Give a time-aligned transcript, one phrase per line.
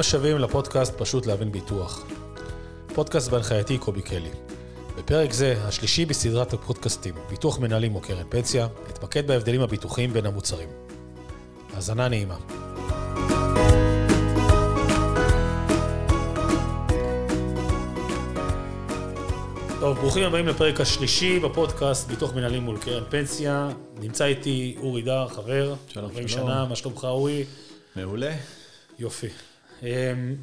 [0.00, 2.06] ברוכים השבים לפודקאסט פשוט להבין ביטוח.
[2.94, 4.30] פודקאסט בהנחייתי קובי קלי.
[4.98, 10.68] בפרק זה, השלישי בסדרת הפודקאסטים, ביטוח מנהלים או קרן פנסיה, נתמקד בהבדלים הביטוחיים בין המוצרים.
[11.74, 12.36] האזנה נעימה.
[19.80, 23.68] טוב, ברוכים הבאים לפרק השלישי בפודקאסט ביטוח מנהלים מול קרן פנסיה.
[24.00, 25.74] נמצא איתי אורי דר, חבר.
[25.88, 26.46] שלום, 40 שלום.
[26.46, 27.44] שנה, מה שלומך אורי?
[27.96, 28.32] מעולה.
[28.98, 29.28] יופי.
[29.82, 30.36] אמ,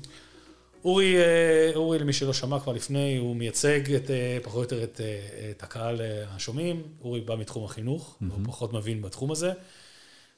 [0.84, 4.84] אורי, אה, אורי, למי שלא שמע כבר לפני, הוא מייצג את, אה, פחות או יותר
[4.84, 6.84] את, אה, את הקהל השומעים.
[7.02, 9.52] אורי בא מתחום החינוך, הוא פחות מבין בתחום הזה,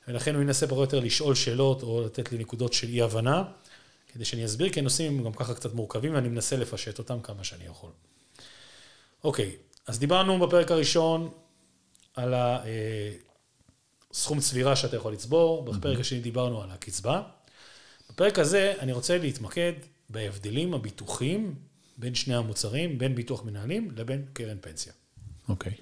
[0.08, 3.44] ולכן הוא ינסה פחות או יותר לשאול שאלות או לתת לי נקודות של אי-הבנה,
[4.14, 7.44] כדי שאני אסביר, כי הנושאים הם גם ככה קצת מורכבים, ואני מנסה לפשט אותם כמה
[7.44, 7.90] שאני יכול.
[9.24, 9.56] אוקיי,
[9.88, 11.30] אז דיברנו בפרק הראשון
[12.16, 12.34] על
[14.12, 17.22] הסכום צבירה שאתה יכול לצבור, בפרק השני דיברנו על הקצבה.
[18.20, 19.74] בפרק הזה אני רוצה להתמקד
[20.10, 21.56] בהבדלים הביטוחיים
[21.98, 24.94] בין שני המוצרים, בין ביטוח מנהלים לבין קרן פנסיה.
[25.50, 25.74] אוקיי.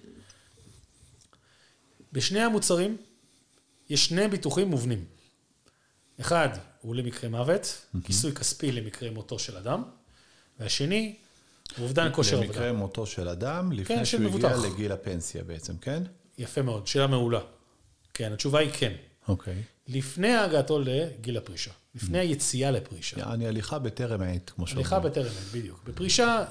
[2.13, 2.97] בשני המוצרים
[3.89, 5.05] יש שני ביטוחים מובנים.
[6.19, 6.49] אחד
[6.81, 9.83] הוא למקרה מוות, כיסוי כספי למקרה מותו של אדם,
[10.59, 11.15] והשני
[11.77, 12.47] הוא אובדן כושר עבודה.
[12.47, 14.71] למקרה מותו של אדם, לפני כן, שהוא של הגיע מבוטח.
[14.73, 16.03] לגיל הפנסיה בעצם, כן?
[16.37, 17.41] יפה מאוד, שאלה מעולה.
[18.13, 18.93] כן, התשובה היא כן.
[19.27, 19.63] אוקיי.
[19.87, 21.71] לפני הגעתו לגיל הפרישה,
[22.03, 23.19] לפני היציאה לפרישה.
[23.19, 24.85] יעני הליכה בטרם עת, כמו שאומרים.
[24.85, 25.83] הליכה בטרם עת, בדיוק.
[25.85, 26.45] בפרישה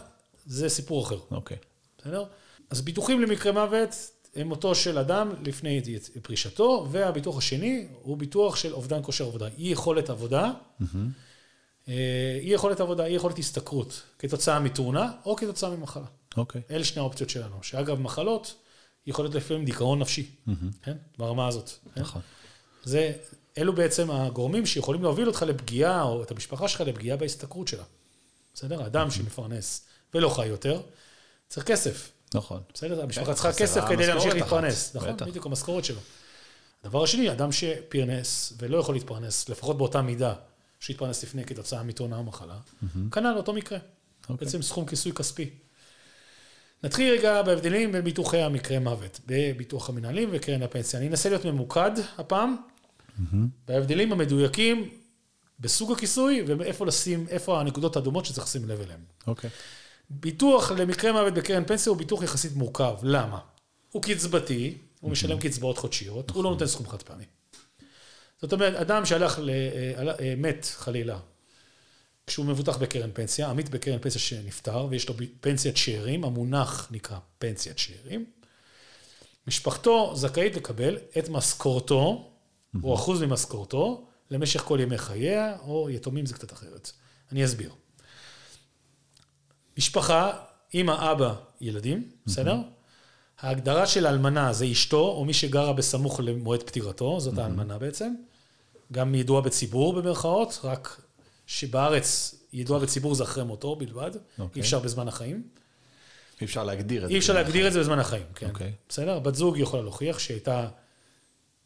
[0.47, 1.19] זה סיפור אחר.
[1.31, 1.57] אוקיי.
[1.99, 2.25] בסדר?
[2.71, 5.83] אז ביטוחים למקרה מוות הם מותו של אדם לפני
[6.23, 9.49] פרישתו, והביטוח השני הוא ביטוח של אובדן כושר עבודה.
[9.59, 10.53] אי יכולת עבודה,
[11.89, 16.07] אה, אי יכולת עבודה, אי יכולת השתכרות, כתוצאה מתאונה או כתוצאה ממחלה.
[16.37, 16.63] אוקיי.
[16.71, 18.55] אלה שני האופציות שלנו, שאגב, מחלות
[19.07, 20.31] יכולות לפעמים דיכאון נפשי,
[20.83, 20.97] כן?
[21.19, 21.71] ברמה הזאת.
[21.95, 22.01] כן?
[22.01, 22.23] נכון.
[22.85, 23.13] זה,
[23.59, 27.85] אלו בעצם הגורמים שיכולים להוביל אותך לפגיעה, או את המשפחה שלך לפגיעה בהשתכרות שלה.
[28.55, 28.87] בסדר?
[28.87, 30.81] אדם שמפרנס ולא חי יותר,
[31.49, 32.11] צריך כסף.
[32.35, 32.61] נכון.
[32.75, 33.03] בסדר?
[33.03, 34.35] המשפחה כן, צריכה כסף כדי להמשיך.
[34.35, 34.97] להתפרנס.
[34.97, 35.17] נכון?
[35.17, 36.01] בדיוק, המשכורת שלו.
[36.85, 40.35] הדבר השני, אדם שפרנס ולא יכול להתפרנס, לפחות באותה מידה
[40.81, 42.57] שהתפרנס לפני כתוצאה מתאונה או מחלה,
[43.13, 43.79] כנ"ל אותו מקרה.
[44.29, 44.47] אוקיי.
[44.47, 45.51] בעצם סכום כיסוי כספי.
[46.83, 51.01] נתחיל רגע בהבדלים בין ביטוחי המקרה מוות, בביטוח המנהלים וקרן הפנסיה.
[51.01, 52.57] אני אנסה להיות ממוקד הפעם,
[53.69, 54.91] בהבדלים המדויקים
[55.61, 59.01] בסוג הכיסוי ואיפה לשים, איפה הנקודות האדומות שצריך לשים לב אליהן.
[59.27, 59.51] אוקיי.
[60.11, 62.95] ביטוח למקרה מוות בקרן פנסיה הוא ביטוח יחסית מורכב.
[63.03, 63.39] למה?
[63.93, 67.25] הוא קצבתי, הוא משלם קצבאות חודשיות, הוא לא נותן סכום חד פעמי.
[68.43, 71.19] זאת אומרת, אדם שהלך, ל- אה, אה, מת חלילה,
[72.27, 77.79] כשהוא מבוטח בקרן פנסיה, עמית בקרן פנסיה שנפטר, ויש לו פנסיית שאירים, המונח נקרא פנסיית
[77.79, 78.25] שאירים,
[79.47, 82.31] משפחתו זכאית לקבל את משכורתו,
[82.85, 86.93] או אחוז ממשכורתו, למשך כל ימי חייה, או יתומים זה קצת אחרת.
[87.33, 87.71] אני אסביר.
[89.79, 90.33] משפחה,
[90.75, 92.57] אמא, אבא, ילדים, בסדר?
[93.41, 98.15] ההגדרה של אלמנה זה אשתו, או מי שגרה בסמוך למועד פטירתו, זאת האלמנה בעצם.
[98.93, 101.01] גם ידועה בציבור במרכאות, רק
[101.47, 104.61] שבארץ ידועה בציבור זה אחרי מותו בלבד, אוקיי.
[104.61, 105.43] אי אפשר בזמן החיים.
[106.41, 107.15] אי אפשר להגדיר את זה.
[107.15, 108.49] אי אפשר להגדיר את זה בזמן החיים, כן.
[108.49, 108.73] אוקיי.
[108.89, 109.19] בסדר?
[109.19, 110.69] בת זוג יכולה להוכיח שהייתה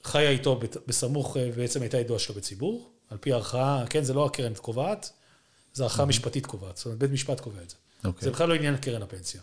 [0.05, 4.27] חיה איתו בסמוך, אה, בעצם הייתה ידועה שלו בציבור, על פי הערכאה, כן, זה לא
[4.27, 5.11] הקרן קובעת,
[5.72, 7.77] זה ערכאה משפטית קובעת, זאת אומרת, בית משפט קובע את זה.
[8.05, 8.25] אוקיי.
[8.25, 9.41] זה בכלל לא עניין קרן הפנסיה.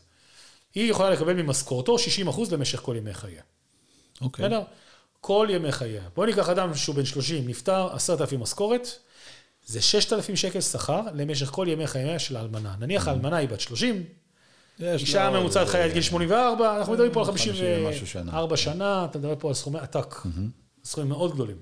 [0.75, 1.99] היא יכולה לקבל ממשכורתו 60%
[2.51, 3.41] למשך כל ימי חייה.
[4.21, 4.45] אוקיי.
[4.45, 4.61] בסדר?
[5.21, 6.03] כל ימי חייה.
[6.15, 8.87] בוא ניקח אדם שהוא בן 30, נפטר, 10,000 משכורת,
[9.65, 12.75] זה 6,000 שקל שכר למשך כל ימי חייה של האלמנה.
[12.79, 14.07] נניח האלמנה היא בת 30, יש
[14.81, 18.21] אישה ממוצעת חיי עד גיל 84, אנחנו מדברים פה על 50 ומשהו שנה.
[18.21, 20.15] 54 שנה, אתה מדבר פה על סכומי עתק,
[20.83, 21.57] סכומים מאוד גדולים.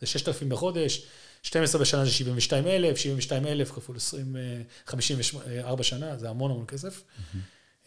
[0.00, 1.06] זה 6,000 בחודש,
[1.42, 4.42] 12 בשנה זה 72,000, 72,000 כפול 20, אה,
[4.86, 7.02] 54 שנה, זה המון המון כסף.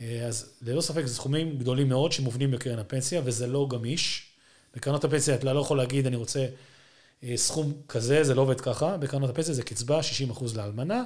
[0.01, 4.25] אה, אז ללא ספק זה סכומים גדולים מאוד שמובנים בקרן הפנסיה, וזה לא גמיש.
[4.75, 6.45] בקרנות הפנסיה אתה לא יכול להגיד, אני רוצה
[7.23, 8.97] אה, סכום כזה, זה לא עובד ככה.
[8.97, 9.99] בקרנות הפנסיה זה קצבה,
[10.31, 11.03] 60% לאלמנה,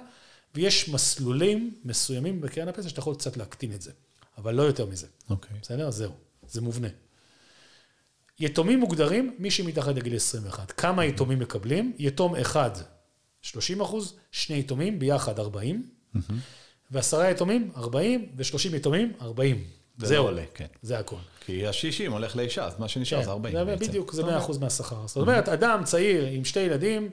[0.56, 3.92] ויש מסלולים מסוימים בקרן הפנסיה שאתה יכול קצת להקטין את זה,
[4.38, 5.08] אבל לא יותר מזה.
[5.30, 5.58] אוקיי.
[5.62, 5.92] בסדר?
[5.92, 6.12] זהו,
[6.48, 6.88] זה מובנה.
[8.40, 10.72] יתומים מוגדרים מי שמתחת לגיל 21.
[10.72, 11.94] כמה יתומים מקבלים?
[11.98, 12.72] יתום אחד,
[13.42, 15.90] 30 אחוז, שני יתומים ביחד 40,
[16.92, 19.64] ועשרה יתומים 40, ו-30 יתומים 40.
[19.98, 20.66] זה זהו, לא עולה, כן.
[20.82, 21.16] זה הכל.
[21.46, 23.86] כי ה-60 הולך לאישה, אז מה שנשאר כן, זה 40 זה בעצם.
[23.86, 25.08] בדיוק, זה 100 אחוז מהשכר.
[25.08, 27.10] זאת אומרת, אדם צעיר עם שתי ילדים,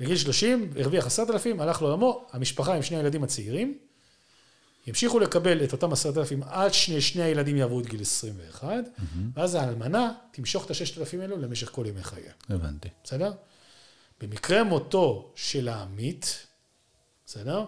[0.00, 3.78] בגיל 30, הרוויח 10,000, הלך לעולמו, המשפחה עם שני הילדים הצעירים,
[4.86, 8.68] ימשיכו לקבל את אותם 10,000 עד שני, שני הילדים יעברו את גיל 21,
[9.34, 12.32] ואז האלמנה תמשוך את ה-6,000 האלו למשך כל ימי חייה.
[12.48, 12.88] הבנתי.
[13.04, 13.32] בסדר?
[14.20, 16.46] במקרה מותו של העמית,
[17.26, 17.64] בסדר?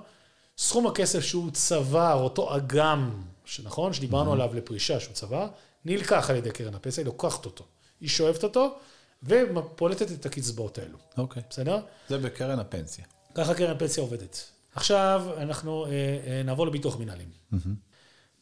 [0.59, 3.23] סכום הכסף שהוא צבר, אותו אגם,
[3.63, 3.93] נכון?
[3.93, 5.49] שדיברנו עליו לפרישה שהוא צבר,
[5.85, 7.65] נלקח על ידי קרן הפנסיה, היא לוקחת אותו.
[8.01, 8.79] היא שואבת אותו
[9.23, 10.99] ופולטת את הקצבאות האלו.
[11.19, 11.43] אוקיי.
[11.51, 11.81] בסדר?
[12.09, 13.05] זה בקרן הפנסיה.
[13.35, 14.51] ככה קרן פנסיה עובדת.
[14.75, 15.91] עכשיו אנחנו אה,
[16.27, 17.29] אה, נעבור לביטוח מנהלים.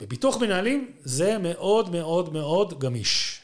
[0.01, 3.41] בביטוח מנהלים זה מאוד מאוד מאוד גמיש.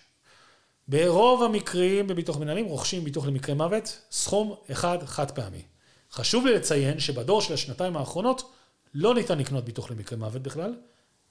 [0.89, 5.63] ברוב המקרים בביטוח מנהלים רוכשים ביטוח למקרה מוות, סכום אחד חד פעמי.
[6.13, 8.53] חשוב לי לציין שבדור של השנתיים האחרונות
[8.95, 10.75] לא ניתן לקנות ביטוח למקרה מוות בכלל,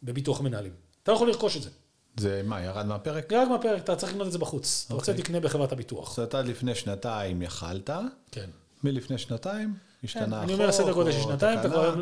[0.04, 0.74] בביטוח מנהלים.
[1.04, 1.70] אתה לא יכול לרכוש את זה.
[2.18, 3.34] זה מה, ירד מהפרק?
[3.34, 4.84] רק מהפרק, אתה צריך לקנות את זה בחוץ.
[4.86, 5.24] אתה רוצה, אוקיי.
[5.24, 6.10] תקנה בחברת הביטוח.
[6.10, 7.90] זאת אומרת, עד לפני שנתיים יכלת,
[8.32, 8.50] כן.
[8.84, 9.74] מלפני שנתיים
[10.04, 10.44] השתנה החוק.
[10.44, 11.94] אני אומר סדר גודל של שנתיים, אתה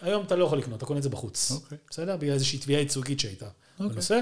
[0.00, 1.52] היום אתה לא יכול לקנות, אתה קונה את זה בחוץ.
[1.52, 1.78] אוקיי.
[1.90, 2.16] בסדר?
[2.16, 3.48] בגלל איזושהי תביעה ייצוגית שהייתה
[3.80, 3.88] אוקיי.
[3.88, 4.20] בנושא.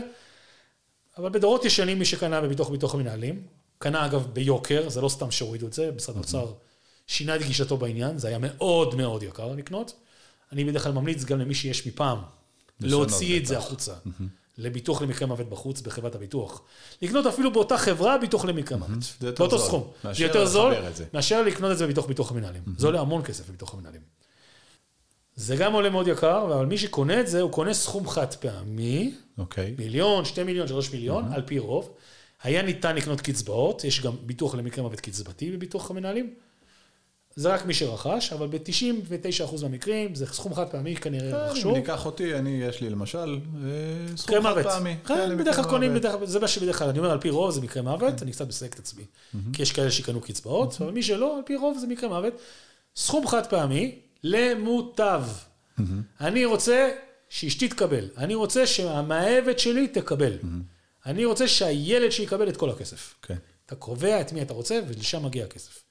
[1.19, 3.43] אבל בדורות ישנים מי שקנה בביטוח ביטוח מנהלים,
[3.79, 6.53] קנה אגב ביוקר, זה לא סתם שהורידו את זה, משרד האוצר
[7.07, 9.95] שינה את גישתו בעניין, זה היה מאוד מאוד יקר לקנות.
[10.53, 12.19] אני בדרך כלל ממליץ גם למי שיש מפעם,
[12.81, 13.59] להוציא את זה.
[13.59, 13.95] החוצה.
[14.59, 16.63] לביטוח למקרה מוות בחוץ בחברת הביטוח.
[17.03, 19.03] לקנות אפילו באותה חברה ביטוח למקרה מוות.
[19.21, 19.91] זה יותר באותו זול, סכום.
[20.13, 20.75] זה יותר זול.
[21.15, 22.63] מאשר לקנות את זה בביטוח ביטוח המנהלים.
[22.77, 24.01] זה עולה המון כסף בביטוח המנהלים.
[25.37, 29.15] זה גם עולה מאוד יקר, אבל מי שקונה את זה, הוא קונה סכום חד פעמי,
[29.39, 29.75] אוקיי.
[29.79, 31.91] מיליון, שתי מיליון, שלוש מיליון, על פי רוב.
[32.43, 36.35] היה ניתן לקנות קצבאות, יש גם ביטוח למקרה מוות קצבתי בביטוח המנהלים.
[37.37, 41.71] זה רק מי שרכש, אבל ב-99% מהמקרים זה סכום חד פעמי כנראה רכשו.
[41.71, 44.63] אם ניקח אותי, אני, יש לי למשל, אה, סכום חד.
[44.63, 44.97] פעמי.
[45.07, 47.61] כן, כן, בדרך כלל קונים, זה מה שבדרך כלל, אני אומר, על פי רוב זה
[47.61, 49.05] מקרה מוות, אני קצת מסייג את עצמי.
[49.53, 52.33] כי יש כאלה שקנו קצבאות, אבל מי שלא, על פי רוב זה מקרה מוות.
[52.97, 55.23] סכום חד פעמי למוטב.
[56.21, 56.91] אני רוצה
[57.29, 60.33] שאשתי תקבל, אני רוצה שהמאהבת שלי תקבל.
[61.07, 63.15] אני רוצה שהילד שלי יקבל את כל הכסף.
[63.23, 63.37] כן.
[63.67, 65.83] אתה קובע את מי אתה רוצה, ולשם מגיע הכסף.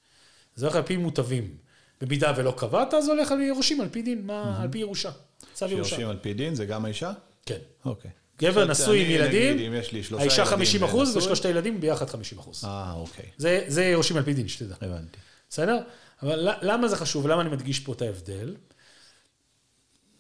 [0.56, 1.58] זה הולך על פי מוטבים.
[2.02, 5.12] במידה ולא קבעת, אז הולך על יורשים על פי דין, מה, על פי ירושה.
[5.54, 5.90] צו ירושה.
[5.90, 7.12] שיורשים על פי דין, זה גם האישה?
[7.46, 7.58] כן.
[7.86, 8.12] אוקיי.
[8.42, 11.18] גבר זאת אומרת, נשוי עם ילדים, נגיד, אם יש לי שלושה האישה ילדים 50 אחוז
[11.18, 12.66] ושלושת הילדים ביחד 50 אחוז.
[12.66, 13.26] אה, אוקיי.
[13.68, 14.76] זה, יורשים על פי דין, שתדע.
[14.82, 15.18] הבנתי.
[15.50, 15.80] בסדר?
[16.24, 17.28] אבל למה זה חשוב?
[17.28, 18.56] למה אני מדגיש פה את ההבדל?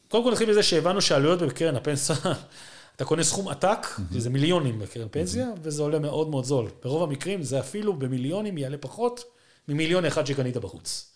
[0.08, 2.16] קודם כל נתחיל בזה שהבנו שהעלויות בקרן הפנסיה,
[2.96, 6.70] אתה קונה סכום עתק, שזה מיליונים בקרן פנסיה, וזה עולה מאוד מאוד זול.
[6.84, 9.24] ברוב המקרים זה אפילו במיליונים יעלה פחות
[9.68, 11.12] ממיליון אחד שקנית בחוץ.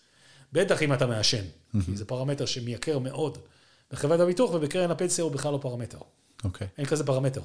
[0.52, 1.44] בטח אם אתה מעשן,
[1.86, 3.38] כי זה פרמטר שמייקר מאוד.
[3.90, 5.98] בחברת הביטוח ובקרן הפנסיה הוא בכלל לא פרמטר.
[6.44, 6.68] אוקיי.
[6.78, 7.40] אין כזה פרמטר.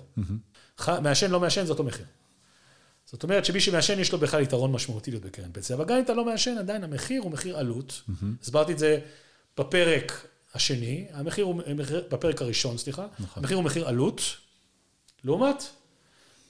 [0.80, 2.06] ח- מעשן, לא מעשן, זה אותו מחיר.
[3.06, 6.03] זאת אומרת שמי שמעשן יש לו בכלל יתרון משמעותי להיות בקרן פנסיה, אבל גם אם
[6.03, 8.01] אתה לא מעשן, עדיין המחיר הוא מחיר עלות.
[8.42, 9.00] הסברתי את זה
[9.57, 13.44] בפרק השני, המחיר הוא, מחיר- בפרק הראשון, סליחה, נכון.
[13.44, 14.21] המחיר הוא מחיר עלות,
[15.24, 15.63] לעומת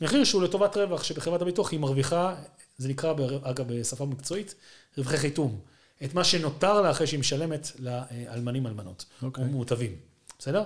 [0.01, 2.35] מחיר שהוא לטובת רווח, שבחברת הביטוח היא מרוויחה,
[2.81, 3.13] זה נקרא,
[3.43, 4.55] אגב, בשפה מקצועית,
[4.97, 5.59] רווחי חיתום.
[6.03, 9.43] את מה שנותר לה אחרי שהיא משלמת לאלמנים אלמנות, אוקיי.
[9.43, 9.95] או מוטבים,
[10.39, 10.63] בסדר?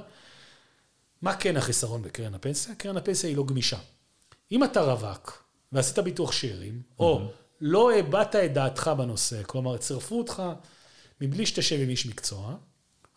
[1.21, 2.75] מה כן החיסרון בקרן הפנסיה?
[2.75, 3.77] קרן הפנסיה היא לא גמישה.
[4.51, 7.31] אם אתה רווק ועשית ביטוח שאירים, או
[7.61, 10.43] לא הבעת את דעתך בנושא, כלומר, צירפו אותך
[11.21, 12.55] מבלי שתשב עם איש מקצוע,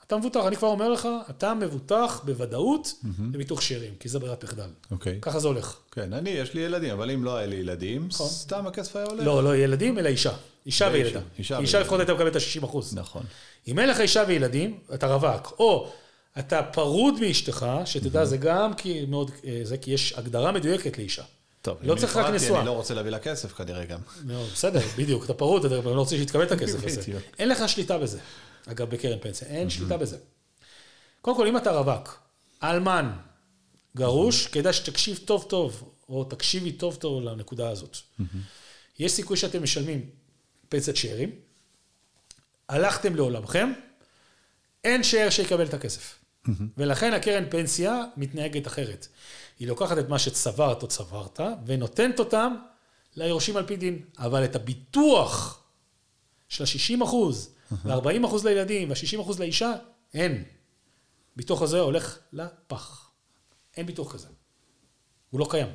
[0.09, 2.95] אתה מבוטח, אני כבר אומר לך, אתה מבוטח בוודאות
[3.33, 4.69] לביטוח שאירים, כי זה ברירת מחדל.
[4.91, 5.19] אוקיי.
[5.23, 5.77] ככה זה הולך.
[5.93, 8.29] כן, אני, יש לי ילדים, אבל אם לא היה לי ילדים, נכון.
[8.29, 9.27] סתם הכסף היה הולך.
[9.27, 10.33] לא, לא ילדים, אלא אישה.
[10.67, 10.89] אישה.
[10.93, 11.21] וילדה.
[11.39, 11.81] אישה.
[11.81, 12.95] לפחות הייתה מקבלת את ה-60 אחוז.
[12.95, 13.23] נכון.
[13.69, 15.91] אם אין לך אישה וילדים, אתה רווק, או
[16.39, 21.23] אתה פרוד מאשתך, שתדע, זה גם כי מאוד, אה, זה כי יש הגדרה מדויקת לאישה.
[21.63, 22.59] טוב, לא צריך רק נשואה.
[22.59, 24.01] אני לא רוצה להביא לה כסף כנראה גם.
[24.53, 27.01] בסדר, בדיוק, אתה פרוד, אתה לא רוצה שהיא תקבל את הכסף הזה.
[27.39, 28.19] אין לך שליטה בזה.
[28.67, 30.19] אגב, בקרן פנסיה, אין שליטה בזה.
[31.21, 32.21] קודם כל, אם אתה רווק,
[32.63, 33.13] אלמן,
[33.97, 37.97] גרוש, כדאי שתקשיב טוב טוב, או תקשיבי טוב טוב לנקודה הזאת.
[38.99, 40.11] יש סיכוי שאתם משלמים
[40.69, 41.31] פנסיית שאירים,
[42.69, 43.73] הלכתם לעולמכם,
[44.85, 46.19] אין שאיר שיקבל את הכסף.
[46.77, 49.09] ולכן הקרן פנסיה מתנהגת אחרת.
[49.59, 52.55] היא לוקחת את מה שצברת או צברת, ונותנת אותם
[53.17, 54.03] ליורשים על פי דין.
[54.19, 55.63] אבל את הביטוח
[56.49, 59.73] של ה-60 אחוז, ו-40 אחוז לילדים, וה-60 אחוז לאישה,
[60.15, 60.45] אין.
[61.37, 63.11] ביטוח הזה הולך לפח.
[63.77, 64.29] אין ביטוח כזה.
[65.31, 65.69] הוא לא קיים.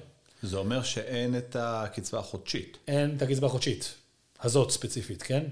[0.44, 2.78] זה אומר שאין את הקצבה החודשית.
[2.88, 3.96] אין את הקצבה החודשית.
[4.42, 5.44] הזאת ספציפית, כן?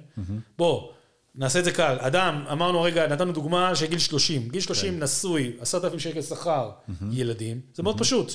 [0.58, 0.92] בוא,
[1.36, 1.98] נעשה את זה קל.
[2.00, 4.50] אדם, אמרנו רגע, נתנו דוגמה של גיל 30.
[4.50, 6.72] גיל 30 נשוי, עשרת אלפים שקל שכר,
[7.12, 7.62] ילדים.
[7.74, 8.34] זה מאוד פשוט.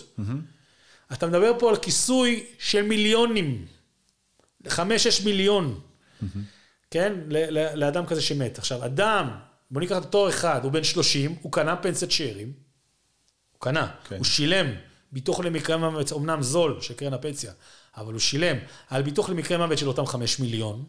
[1.12, 3.66] אתה מדבר פה על כיסוי של מיליונים.
[4.68, 5.80] חמש, שש מיליון.
[6.90, 7.12] כן?
[7.75, 8.59] לאדם כזה שמת.
[8.59, 9.31] עכשיו, אדם,
[9.71, 12.52] בוא ניקח אותו אחד, הוא בן 30, הוא קנה פנסיית שאירים.
[13.52, 13.95] הוא קנה.
[14.09, 14.16] כן.
[14.16, 14.66] הוא שילם
[15.12, 17.52] ביטוח למקרה מוות, אמנם זול של קרן הפנסיה,
[17.97, 18.57] אבל הוא שילם
[18.88, 20.85] על ביטוח למקרה מוות של אותם חמש מיליון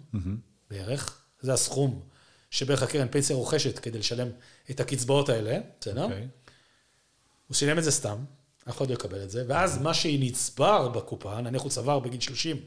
[0.70, 2.01] בערך, זה הסכום
[2.51, 4.27] שבערך הקרן פנסיה רוכשת כדי לשלם
[4.72, 6.04] את הקצבאות האלה, בסדר?
[6.04, 6.27] אוקיי.
[7.48, 8.18] הוא שילם את זה סתם,
[8.70, 12.58] אף אחד לא יקבל את זה, ואז מה שנצבר בקופה, נניח הוא צבר בגיל 30,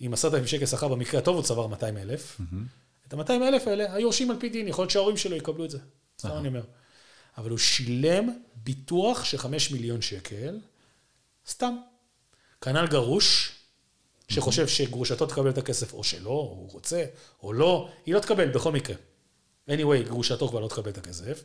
[0.00, 2.40] עם עשרת אלפים שקל שכר, במקרה הטוב הוא צבר 200 אלף,
[3.08, 5.78] את ה-200 אלף האלה היורשים על פי דין, יכול להיות שההורים שלו יקבלו את זה,
[6.18, 6.62] סתם אני אומר.
[7.38, 10.58] אבל הוא שילם ביטוח של 5 מיליון שקל,
[11.48, 11.76] סתם.
[12.60, 13.52] כנ"ל גרוש,
[14.28, 17.04] שחושב שגרושתו תקבל את הכסף או שלא, או הוא רוצה,
[17.42, 18.96] או לא, היא לא תקבל בכל מקרה.
[19.68, 21.44] anyway, גרושתו כבר לא תקבל את הכסף,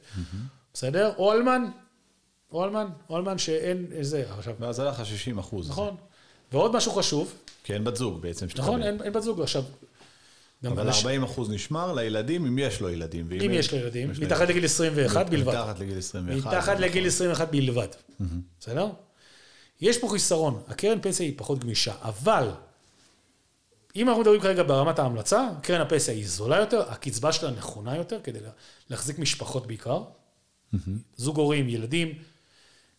[0.74, 1.14] בסדר?
[1.18, 1.64] או אלמן,
[2.52, 5.70] או אלמן, או אלמן שאין איזה, עכשיו, ואז הלך ה-60 אחוז.
[5.70, 5.96] נכון.
[6.52, 7.34] ועוד משהו חשוב,
[7.64, 8.46] כי אין בת זוג בעצם.
[8.56, 9.64] נכון, אין, אין בת זוג עכשיו.
[10.66, 13.28] אבל אנשים- 40 אחוז נשמר לילדים, אם יש לו ילדים.
[13.32, 15.54] אם יש לו ילדים, מתחת לגיל 21 בלבד.
[15.56, 16.54] מתחת לגיל 21.
[16.54, 17.88] מתחת לגיל 21 בלבד.
[18.60, 18.88] בסדר?
[19.82, 22.50] יש פה חיסרון, הקרן פנסיה היא פחות גמישה, אבל
[23.96, 28.20] אם אנחנו מדברים כרגע ברמת ההמלצה, קרן הפנסיה היא זולה יותר, הקצבה שלה נכונה יותר
[28.24, 28.50] כדי לה-
[28.90, 30.04] להחזיק משפחות בעיקר,
[31.18, 32.14] זוג הורים, ילדים,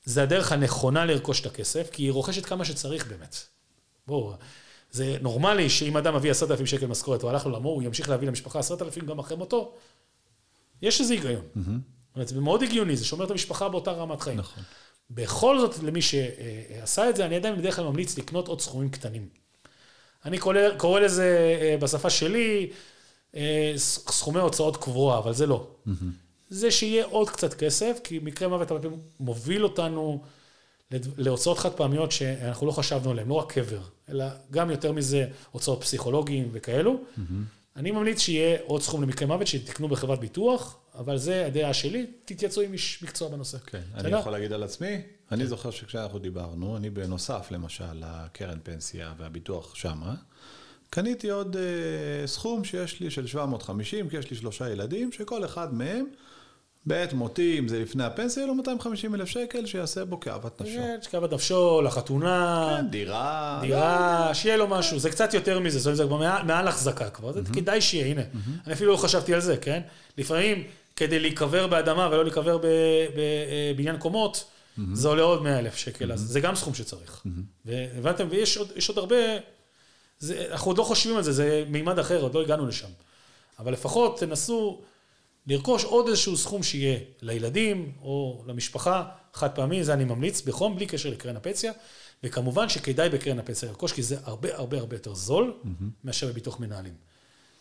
[0.06, 3.36] זה הדרך הנכונה לרכוש את הכסף, כי היא רוכשת כמה שצריך באמת.
[4.06, 4.32] בואו,
[4.90, 8.28] זה נורמלי שאם אדם מביא עשרת אלפים שקל משכורת, הוא הלך לעולמו, הוא ימשיך להביא
[8.28, 9.74] למשפחה עשרת אלפים גם אחרי מותו.
[10.82, 11.42] יש איזה היגיון.
[11.54, 14.38] זאת אומרת, זה מאוד הגיוני, זה שומר את המשפחה באותה רמת חיים.
[14.38, 14.62] נכון.
[15.10, 19.28] בכל זאת, למי שעשה את זה, אני עדיין בדרך כלל ממליץ לקנות עוד סכומים קטנים.
[20.24, 22.70] אני קורא, קורא לזה אה, בשפה שלי
[23.36, 25.66] אה, סכומי הוצאות קבועה, אבל זה לא.
[26.48, 30.22] זה שיהיה עוד קצת כסף, כי מקרה מוות הרבה פעמים מוביל אותנו
[31.16, 35.80] להוצאות חד פעמיות שאנחנו לא חשבנו עליהן, לא רק קבר, אלא גם יותר מזה הוצאות
[35.80, 37.00] פסיכולוגיים וכאלו.
[37.76, 42.62] אני ממליץ שיהיה עוד סכום למקרה מוות, שתקנו בחברת ביטוח, אבל זה הדעה שלי, תתייצאו
[42.62, 43.58] עם איש מקצוע בנושא.
[43.58, 44.18] כן, אני בסדר?
[44.18, 50.14] יכול להגיד על עצמי, אני זוכר שכשאנחנו דיברנו, אני בנוסף למשל לקרן פנסיה והביטוח שמה,
[50.90, 55.74] קניתי עוד אה, סכום שיש לי של 750, כי יש לי שלושה ילדים, שכל אחד
[55.74, 56.06] מהם,
[56.86, 60.74] בעת מותי, אם זה לפני הפנסיה, יהיה לו 250 אלף שקל, שיעשה בו כאוות נפשו.
[60.74, 63.58] כן, שכבת נפשו, לחתונה, כן, דירה.
[63.62, 67.32] דירה, שיהיה לו משהו, זה קצת יותר מזה, זאת אומרת, זה כבר מעל- החזקה כבר,
[67.32, 68.22] זה כדאי שיהיה, הנה.
[68.66, 69.80] אני אפילו לא חשבתי על זה, כן?
[70.18, 70.64] לפעמים,
[70.96, 72.58] כדי להיקבר באדמה ולא להיקבר
[73.74, 74.44] בבניין קומות,
[74.92, 77.22] זה עולה עוד 100 אלף שקל, אז זה גם סכום שצריך.
[77.64, 78.56] והבנתם, ויש
[78.88, 79.16] עוד, הרבה,
[80.18, 82.88] זה, אנחנו עוד לא חושבים על זה, זה מימד אחר, עוד לא הגענו לשם.
[83.58, 84.80] אבל לפחות תנסו
[85.46, 90.86] לרכוש עוד איזשהו סכום שיהיה לילדים או למשפחה, חד פעמי, זה אני ממליץ, בחום, בלי
[90.86, 91.72] קשר לקרן הפנסיה,
[92.22, 95.54] וכמובן שכדאי בקרן הפנסיה לרכוש, כי זה הרבה הרבה הרבה יותר זול
[96.04, 96.94] מאשר בביטוח מנהלים.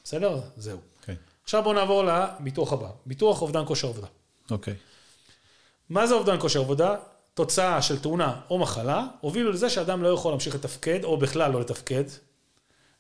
[0.04, 0.42] בסדר?
[0.58, 0.80] זהו.
[1.02, 4.08] כן, עכשיו בואו נעבור לביטוח הבא, ביטוח אובדן כושר עבודה.
[4.52, 4.74] אוקיי.
[5.90, 6.96] מה זה אובדן כושר עבודה?
[7.34, 11.62] תוצאה של תאונה או מחלה, הובילו לזה שאדם לא יכול להמשיך לתפקד, או בכלל לא
[11.62, 12.04] לתפקד,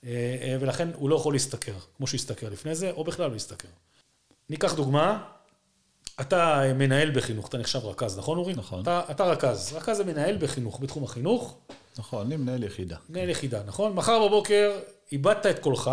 [0.03, 0.09] אה,
[0.41, 3.67] אה, ולכן הוא לא יכול להשתכר, כמו שהוא השתכר לפני זה, או בכלל לא להשתכר.
[4.49, 5.23] ניקח דוגמה,
[6.21, 8.53] אתה מנהל בחינוך, אתה נחשב רכז, נכון אורי?
[8.53, 8.81] נכון.
[8.81, 11.57] אתה, אתה רכז, רכז זה מנהל בחינוך, בתחום החינוך,
[11.97, 12.97] נכון, אני מנהל יחידה.
[13.09, 13.93] מנהל יחידה, נכון?
[13.93, 14.71] מחר בבוקר
[15.11, 15.91] איבדת את קולך,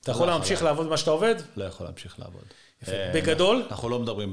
[0.00, 0.62] אתה יכול לא להמשיך.
[0.62, 1.34] לעבוד במה שאתה עובד?
[1.56, 2.44] לא יכול להמשיך לעבוד.
[2.88, 3.66] אה, בגדול?
[3.70, 4.30] אנחנו לא מדברים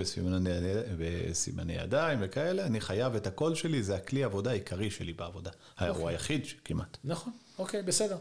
[0.98, 5.52] בסימני, ידיים וכאלה, אני חייב את הקול שלי, זה הכלי העבודה העיקרי שלי בעבודה.
[5.72, 5.90] אוקיי.
[5.90, 6.98] הוא היחיד כמעט.
[7.04, 8.18] נכון, אוקיי, בסדר.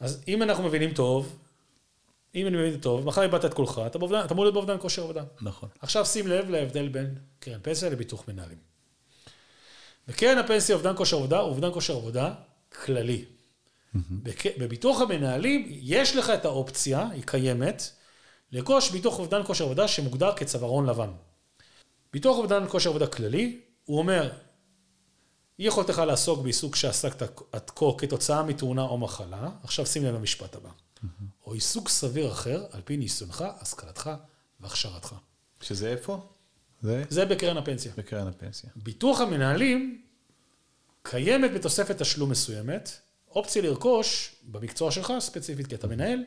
[0.00, 1.38] אז אם אנחנו מבינים טוב,
[2.34, 5.02] אם אני מבין טוב, מחר איבדת את קולך, אתה באובדן- אתה אמור להיות באובדן כושר
[5.02, 5.24] עבודה.
[5.40, 5.68] נכון.
[5.80, 8.58] עכשיו שים לב להבדל בין קרן פנסיה לביטוח מנהלים.
[10.08, 12.34] בקרן הפנסיה אובדן כושר עבודה הוא אובדן כושר עבודה
[12.84, 13.24] כללי.
[14.22, 17.82] בק- בביטוח המנהלים יש לך את האופציה, היא קיימת,
[18.52, 21.10] לרכוש ביטוח אובדן כושר עבודה שמוגדר כצווארון לבן.
[22.12, 24.30] ביטוח אובדן כושר עבודה כללי, הוא אומר,
[25.58, 27.22] אי יכולתך לעסוק בעיסוק שעסקת
[27.52, 30.70] עד כה כתוצאה מתאונה או מחלה, עכשיו שים לב למשפט הבא,
[31.46, 34.10] או עיסוק סביר אחר על פי ניסיונך, השכלתך
[34.60, 35.14] והכשרתך.
[35.60, 36.28] שזה איפה?
[36.82, 37.92] זה זה בקרן הפנסיה.
[37.96, 38.70] בקרן הפנסיה.
[38.76, 40.02] ביטוח המנהלים
[41.02, 42.90] קיימת בתוספת תשלום מסוימת,
[43.30, 46.24] אופציה לרכוש במקצוע שלך, ספציפית כי אתה מנהל,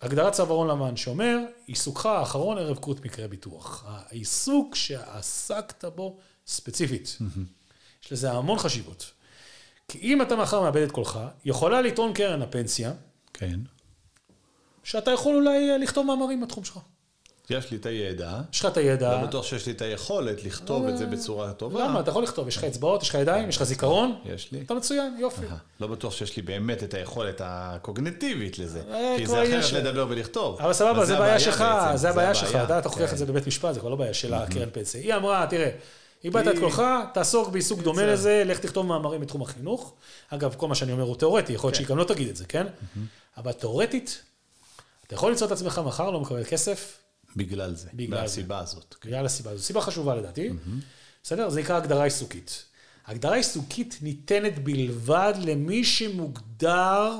[0.00, 3.84] הגדרת צווארון לבן שאומר, עיסוקך האחרון ערב קרות מקרה ביטוח.
[3.86, 7.18] העיסוק שעסקת בו ספציפית.
[8.04, 9.12] יש לזה המון חשיבות.
[9.88, 12.92] כי אם אתה מחר מאבד את קולך, יכולה לטעון קרן הפנסיה,
[13.34, 13.60] כן.
[14.84, 16.78] שאתה יכול אולי לכתוב מאמרים בתחום שלך.
[17.50, 19.20] יש לי את הידע, יש לך את הידע.
[19.20, 21.84] לא בטוח שיש לי את היכולת לכתוב את זה בצורה טובה.
[21.84, 22.00] למה?
[22.00, 24.14] אתה יכול לכתוב, יש לך אצבעות, יש לך ידיים, יש לך זיכרון.
[24.24, 24.60] יש לי.
[24.60, 25.46] אתה מצוין, יופי.
[25.46, 28.82] אה, לא בטוח שיש לי באמת את היכולת הקוגנטיבית לזה.
[28.90, 29.42] אה, כי זה.
[29.42, 30.60] אחרת לדבר ולכתוב.
[30.60, 32.56] אבל סבבה, זה בעיה שלך, זה הבעיה שלך.
[32.56, 33.12] אתה תוכיח כן.
[33.12, 35.00] את זה בבית משפט, זה כבר לא בעיה של הקרן פנסיה.
[35.00, 35.70] היא אמרה, תראה,
[36.24, 36.82] איבדת את קולך,
[37.14, 39.94] תעסוק בעיסוק דומה לזה, לך תכתוב מאמרים בתחום החינוך.
[40.28, 42.44] אגב, כל מה שאני אומר הוא תיאורטי, יכול להיות שהיא גם לא תגיד את זה,
[42.46, 42.66] כן?
[43.36, 44.22] אבל תיאורטית,
[45.06, 46.98] אתה יכול למצוא את עצמך מחר לא מקבל כסף
[47.36, 48.22] בגלל זה, בגלל זה.
[48.22, 48.94] מהסיבה הזאת.
[49.04, 49.62] בגלל הסיבה הזו.
[49.62, 50.50] סיבה חשובה לדעתי.
[51.22, 51.50] בסדר?
[51.50, 52.64] זה נקרא הגדרה עיסוקית.
[53.06, 57.12] הגדרה עיסוקית ניתנת בלבד למי שמוגדר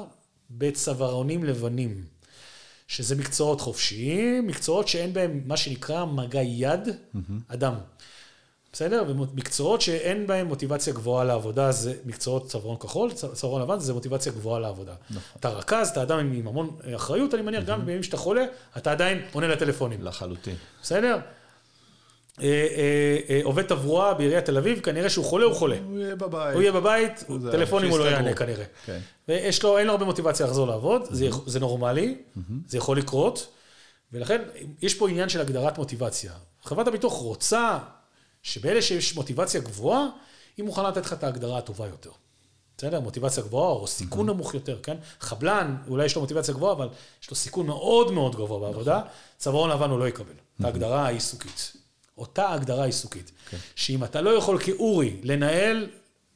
[0.50, 2.04] בצווארונים לבנים,
[2.88, 6.88] שזה מקצועות חופשיים, מקצועות שאין בהם מה שנקרא מגע יד
[7.48, 7.74] אדם.
[8.72, 9.04] בסדר?
[9.08, 14.60] ומקצועות שאין בהם מוטיבציה גבוהה לעבודה, זה מקצועות צווארון כחול, צווארון לבן זה מוטיבציה גבוהה
[14.60, 14.94] לעבודה.
[15.36, 18.44] אתה רכז, אתה אדם עם המון אחריות, אני מניח, גם בימים שאתה חולה,
[18.76, 20.02] אתה עדיין עונה לטלפונים.
[20.02, 20.54] לחלוטין.
[20.82, 21.18] בסדר?
[22.40, 25.76] אה, אה, אה, עובד תברואה בעיריית תל אביב, כנראה שהוא חולה, הוא חולה.
[25.84, 26.54] הוא יהיה בבית.
[26.54, 28.04] הוא יהיה בבית, טלפונים הוא לא.
[28.04, 28.64] יענה כנראה.
[28.86, 28.98] כן.
[29.28, 31.02] ויש לו, אין לו הרבה מוטיבציה לחזור לעבוד,
[31.46, 32.18] זה נורמלי,
[32.66, 33.48] זה יכול לקרות,
[34.12, 34.42] ולכן
[34.82, 36.32] יש פה עניין של הגדרת מוטיבציה.
[36.64, 37.78] חברת הביטוח רוצה
[38.42, 40.06] שבאלה שיש מוטיבציה גבוהה,
[40.56, 42.10] היא מוכנה לתת לך את ההגדרה הטובה יותר.
[42.78, 43.00] בסדר?
[43.00, 44.96] מוטיבציה גבוהה או סיכון נמוך יותר, כן?
[45.20, 46.88] חבלן, אולי יש לו מוטיבציה גבוהה, אבל
[47.22, 49.00] יש לו סיכון מאוד מאוד גבוה בעבודה,
[49.38, 50.32] צווארון לבן הוא לא יקבל.
[50.60, 51.72] את ההגדרה העיסוקית.
[52.18, 53.32] אותה הגדרה עיסוקית.
[53.76, 55.88] שאם אתה לא יכול כאורי לנהל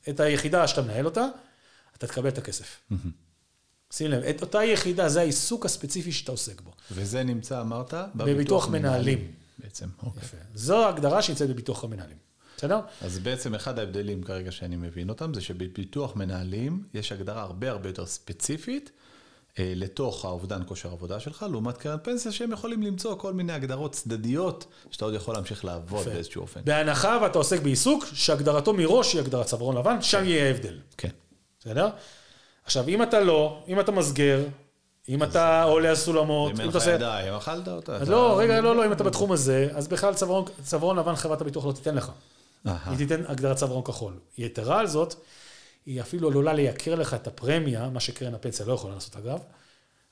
[0.09, 1.27] את היחידה שאתה מנהל אותה,
[1.97, 2.81] אתה תקבל את הכסף.
[3.91, 6.71] שים לב, את אותה יחידה, זה העיסוק הספציפי שאתה עוסק בו.
[6.91, 7.95] וזה נמצא, אמרת?
[8.15, 9.33] בביטוח מנהלים.
[9.59, 10.23] בעצם, אוקיי.
[10.23, 10.37] יפה.
[10.55, 12.17] זו ההגדרה שנמצאת בביטוח המנהלים.
[12.57, 12.81] בסדר?
[13.03, 17.89] אז בעצם אחד ההבדלים כרגע שאני מבין אותם, זה שבביטוח מנהלים יש הגדרה הרבה הרבה
[17.89, 18.91] יותר ספציפית
[19.59, 23.93] אה, לתוך האובדן כושר עבודה שלך, לעומת קרן פנסיה, שהם יכולים למצוא כל מיני הגדרות
[23.93, 26.11] צדדיות, שאתה עוד יכול להמשיך לעבוד יפה.
[26.11, 26.61] באיזשהו אופן.
[26.65, 30.79] בהנחה ואתה עוסק בעיסוק, שהגדרתו מראש היא הגדרת צווארון לבן, שם יהיה הבדל.
[30.97, 31.09] כן.
[31.61, 31.89] בסדר?
[32.65, 34.45] עכשיו, אם אתה לא, אם אתה מסגר,
[35.09, 36.91] אם אתה עולה על סולמות, אם אין אם לך אתה עושה...
[36.95, 37.97] ידיים, אכלת אותה.
[37.97, 40.15] אז אתה- לא, רגע, לא, לא, אם אתה בתחום הזה, אז בכלל
[40.65, 42.11] צווארון, לבן חברת הביטוח לא תיתן לך.
[42.65, 44.13] היא תיתן הגדרת צווארון כחול.
[44.39, 45.15] יתרה על זאת,
[45.87, 49.39] היא אפילו עלולה לייקר לך את הפרמיה, מה שקרן הפנסיה לא יכולה לעשות אגב,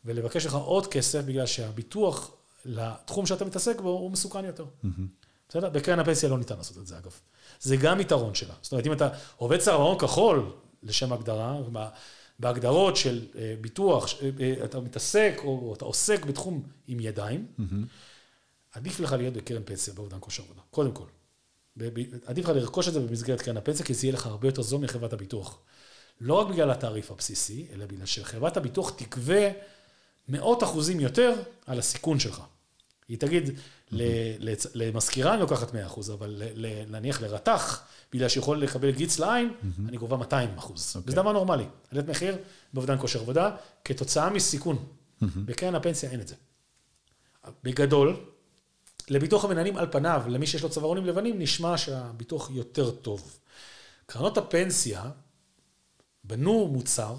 [0.04, 2.30] ולבקש לך עוד כסף בגלל שהביטוח
[2.64, 4.64] לתחום שאתה מתעסק בו הוא מסוכן יותר.
[5.48, 5.68] בסדר?
[5.68, 7.12] בקרן הפנסיה לא ניתן לעשות את זה אגב.
[7.60, 8.54] זה גם יתרון שלה.
[8.62, 10.50] זאת אומרת, אם אתה עובד צווארון כחול,
[10.82, 11.56] לשם הגדרה,
[12.38, 17.46] בהגדרות של אה, ביטוח, אה, אה, אתה מתעסק או אתה עוסק בתחום עם ידיים,
[18.72, 21.06] עדיף לך להיות בקרן פנסיה באובדן כושר עבודה, קודם כל.
[22.26, 24.80] עדיף לך לרכוש את זה במסגרת קרן הפנסיה, כי זה יהיה לך הרבה יותר זול
[24.80, 25.58] מחברת הביטוח.
[26.20, 29.50] לא רק בגלל התעריף הבסיסי, אלא בגלל שחברת הביטוח תגבה
[30.28, 32.42] מאות אחוזים יותר על הסיכון שלך.
[33.08, 33.50] היא תגיד,
[34.74, 39.52] למזכירה אני לוקחת 100 אחוז, אבל ל- ל- נניח לרתח, בגלל שיכול לקבל גיץ לעין,
[39.88, 40.96] אני גובה 200 אחוז.
[41.06, 41.64] זה דבר נורמלי.
[41.92, 42.36] העלית מחיר
[42.72, 44.84] באובדן כושר עבודה, כתוצאה מסיכון.
[45.44, 46.34] בקרן הפנסיה אין את זה.
[47.64, 48.16] בגדול,
[49.08, 53.38] לביטוח המנהלים על פניו, למי שיש לו צווארונים לבנים, נשמע שהביטוח יותר טוב.
[54.06, 55.02] קרנות הפנסיה
[56.24, 57.16] בנו מוצר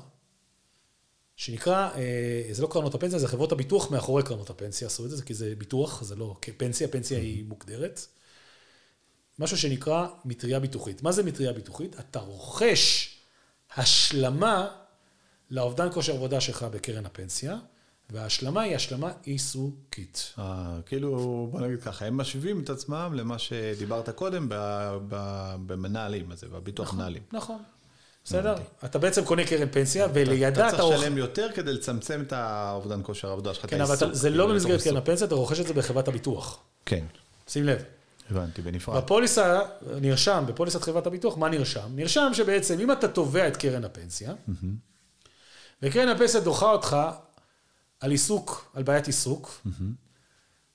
[1.35, 5.23] שנקרא, אה, זה לא קרנות הפנסיה, זה חברות הביטוח מאחורי קרנות הפנסיה, עשו את זה,
[5.23, 8.05] כי זה ביטוח, זה לא פנסיה, פנסיה היא מוגדרת.
[9.39, 11.03] משהו שנקרא מטריה ביטוחית.
[11.03, 11.99] מה זה מטריה ביטוחית?
[11.99, 13.15] אתה רוכש
[13.75, 14.67] השלמה
[15.51, 17.57] לאובדן כושר עבודה שלך בקרן הפנסיה,
[18.09, 20.33] וההשלמה היא השלמה עיסוקית.
[20.39, 24.47] אה, כאילו, בוא נגיד ככה, הם משווים את עצמם למה שדיברת קודם
[25.67, 27.23] במנהלים הזה, בביטוח מנהלים.
[27.33, 27.63] נכון.
[28.25, 28.55] בסדר?
[28.85, 30.77] אתה בעצם קונה קרן פנסיה, ולידה אתה אתה...
[30.77, 34.55] צריך לשלם יותר כדי לצמצם את האובדן כושר העבודה שלך, כן, אבל זה כאילו, לא
[34.55, 34.83] לתוך במסגרת.
[34.83, 36.59] קרן הפנסיה, אתה רוכש את זה בחברת הביטוח.
[36.85, 37.05] כן,
[37.47, 37.83] שים לב.
[38.29, 39.03] הבנתי, בנפרד.
[39.03, 39.61] בפוליסה
[40.01, 41.89] נרשם, בפוליסת חברת הביטוח, מה נרשם?
[41.95, 44.33] נרשם שבעצם אם אתה תובע את קרן הפנסיה,
[45.81, 46.97] וקרן הפנסיה דוחה אותך
[47.99, 49.61] על עיסוק, על בעיית עיסוק,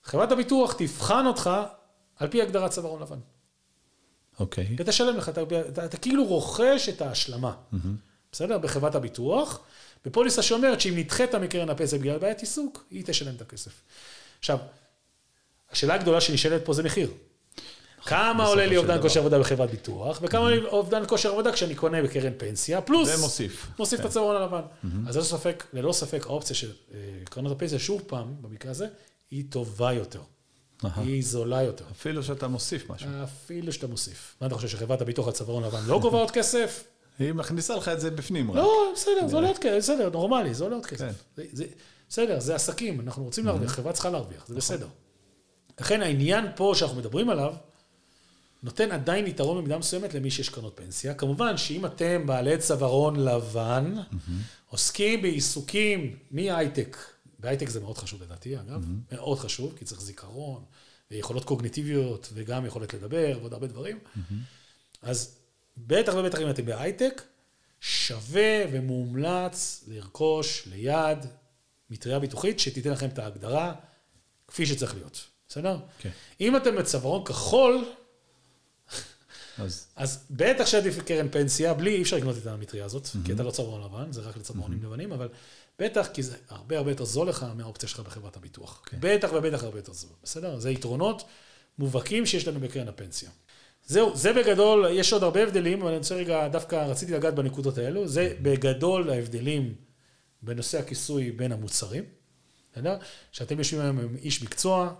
[0.04, 1.50] חברת הביטוח תבחן אותך
[2.16, 3.18] על פי הגדרת צווארון לבן.
[4.40, 4.76] אוקיי.
[4.78, 7.52] ותשלם לך, אתה, אתה, אתה כאילו רוכש את ההשלמה,
[8.32, 8.58] בסדר?
[8.58, 9.60] בחברת הביטוח,
[10.04, 13.72] בפוליסה שאומרת שאם נדחית מקרן הפנסיה בגלל בעיית עיסוק, היא תשלם את הכסף.
[14.38, 14.58] עכשיו,
[15.72, 17.10] השאלה הגדולה שנשאלת פה זה מחיר.
[18.04, 19.02] כמה בסופו עולה לי אובדן.
[19.02, 23.08] כושר עבודה בחברת ביטוח, וכמה עולה לי אובדן כושר עבודה כשאני קונה בקרן פנסיה, פלוס...
[23.18, 23.66] ומוסיף.
[23.78, 24.06] מוסיף כן.
[24.06, 24.62] את הצווארון הלבן.
[25.08, 28.86] אז ללא ספק, ללא ספק, האופציה של אה, קרנות הפנסיה, שוב פעם, במקרה הזה,
[29.30, 30.20] היא טובה יותר.
[30.84, 31.02] אהה.
[31.02, 31.84] היא זולה יותר.
[31.92, 33.08] אפילו שאתה מוסיף משהו.
[33.24, 34.36] אפילו שאתה מוסיף.
[34.40, 36.84] מה אתה חושב, שחברת הביטוח על צווארון לבן לא גובה עוד כסף?
[37.18, 38.56] היא מכניסה לך את זה בפנים רק.
[38.56, 40.96] לא, בסדר, זה עולה עוד כסף, בסדר, נורמלי, זה עולה עוד כן.
[40.96, 41.12] כסף.
[41.36, 41.64] זה- זה-
[42.08, 44.86] בסדר, זה עסקים, אנחנו רוצים להרוויח, חברה צריכה להרוויח, זה בסדר.
[45.80, 47.54] לכן העניין פה שאנחנו מדברים עליו,
[48.62, 51.14] נותן עדיין יתרון במידה מסוימת למי שיש קרנות פנסיה.
[51.14, 53.94] כמובן שאם אתם בעלי צווארון לבן,
[54.70, 56.96] עוסקים בעיסוקים מהייטק,
[57.40, 60.64] בהייטק זה מאוד חשוב לדעתי, אגב, מאוד חשוב, כי צריך זיכרון,
[61.10, 63.98] ויכולות קוגניטיביות, וגם יכולת לדבר, ועוד הרבה דברים.
[65.02, 65.36] אז
[65.76, 67.22] בטח ובטח אם אתם בהייטק,
[67.80, 71.18] שווה ומומלץ לרכוש ליד
[71.90, 73.74] מטריה ביטוחית שתיתן לכם את ההגדרה
[74.48, 75.78] כפי שצריך להיות, בסדר?
[75.98, 76.10] כן.
[76.40, 77.84] אם אתם בצווארון כחול,
[79.58, 83.42] אז אז בטח שעדיף קרן פנסיה, בלי, אי אפשר לקנות את המטריה הזאת, כי אתה
[83.42, 85.28] לא צווארון לבן, זה רק לצווארונים לבנים, אבל
[85.80, 88.82] בטח, כי זה הרבה הרבה יותר זול לך מהאופציה שלך בחברת הביטוח.
[88.86, 88.96] כן.
[89.00, 90.58] בטח ובטח הרבה יותר זול, בסדר?
[90.58, 91.22] זה יתרונות
[91.78, 93.30] מובהקים שיש לנו בקרן הפנסיה.
[93.86, 97.78] זהו, זה בגדול, יש עוד הרבה הבדלים, אבל אני רוצה רגע, דווקא רציתי לגעת בנקודות
[97.78, 99.74] האלו, זה בגדול ההבדלים
[100.42, 102.04] בנושא הכיסוי בין המוצרים,
[102.72, 102.98] בסדר?
[103.32, 104.94] שאתם יושבים היום עם איש מקצוע,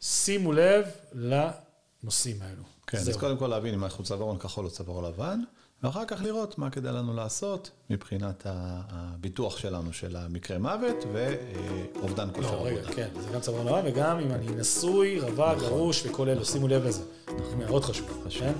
[0.00, 2.62] שימו לב לנושאים האלו.
[2.86, 3.18] כן, אז זהו.
[3.20, 5.40] קודם כל להבין אם אנחנו צווארון כחול או צווארון לבן,
[5.82, 12.56] ואחר כך לראות מה כדאי לנו לעשות מבחינת הביטוח שלנו של המקרה מוות ואובדן כושר
[12.56, 12.94] לא, רגע, עבודה.
[12.94, 16.84] כן, זה גם צווארון לבן, וגם אם אני נשוי, רווק, גרוש וכל אלו, שימו לב
[16.84, 17.02] לזה.
[17.50, 18.22] זה מאוד חשוב.
[18.26, 18.42] חשוב.
[18.42, 18.52] כן?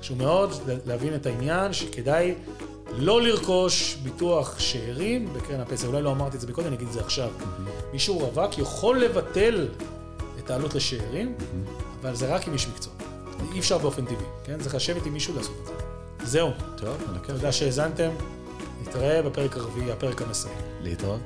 [0.00, 0.50] חשוב מאוד
[0.86, 2.34] להבין את העניין שכדאי
[2.92, 5.88] לא לרכוש ביטוח שאירים בקרן הפנסיה.
[5.88, 7.30] אולי לא אמרתי את זה מקודם, אני אגיד את זה עכשיו.
[7.92, 9.68] מישהו רווק יכול לבטל
[10.38, 11.34] את העלות לשאירים,
[12.00, 12.92] אבל זה רק עם איש מקצוע.
[13.52, 14.58] אי אפשר באופן טבעי, כן?
[14.60, 15.89] צריך לשבת עם מישהו לעשות את זה.
[16.24, 17.30] זהו, טוב, על הכיף.
[17.30, 18.10] תודה שהאזנתם.
[18.82, 20.54] נתראה בפרק הרביעי, הפרק המסיים.
[20.82, 21.20] להתראות.